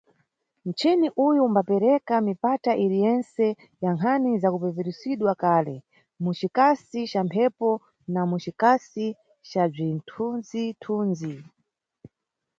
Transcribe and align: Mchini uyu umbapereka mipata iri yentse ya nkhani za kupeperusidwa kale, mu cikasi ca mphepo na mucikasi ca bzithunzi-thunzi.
Mchini 0.67 1.07
uyu 1.27 1.39
umbapereka 1.47 2.13
mipata 2.27 2.71
iri 2.85 2.97
yentse 3.05 3.45
ya 3.83 3.89
nkhani 3.95 4.31
za 4.41 4.49
kupeperusidwa 4.53 5.31
kale, 5.43 5.75
mu 6.23 6.31
cikasi 6.39 6.99
ca 7.11 7.21
mphepo 7.27 7.69
na 8.13 8.21
mucikasi 8.29 9.07
ca 9.49 9.63
bzithunzi-thunzi. 9.71 11.33